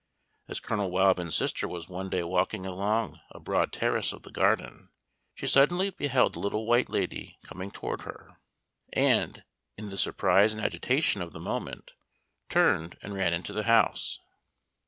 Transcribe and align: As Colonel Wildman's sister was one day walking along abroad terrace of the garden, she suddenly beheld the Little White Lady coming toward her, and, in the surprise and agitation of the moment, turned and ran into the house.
As 0.47 0.59
Colonel 0.59 0.89
Wildman's 0.89 1.35
sister 1.35 1.67
was 1.67 1.87
one 1.87 2.09
day 2.09 2.23
walking 2.23 2.65
along 2.65 3.19
abroad 3.33 3.71
terrace 3.71 4.11
of 4.11 4.23
the 4.23 4.31
garden, 4.31 4.89
she 5.35 5.45
suddenly 5.45 5.91
beheld 5.91 6.33
the 6.33 6.39
Little 6.39 6.65
White 6.65 6.89
Lady 6.89 7.37
coming 7.45 7.69
toward 7.69 8.01
her, 8.01 8.39
and, 8.93 9.43
in 9.77 9.91
the 9.91 9.99
surprise 9.99 10.55
and 10.55 10.65
agitation 10.65 11.21
of 11.21 11.33
the 11.33 11.39
moment, 11.39 11.91
turned 12.49 12.97
and 13.03 13.13
ran 13.13 13.31
into 13.31 13.53
the 13.53 13.65
house. 13.65 14.19